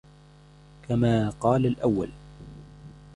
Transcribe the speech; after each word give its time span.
كَمَا 0.89 1.29
قَالَ 1.29 1.65
الْأَوَّلُ 1.65 2.11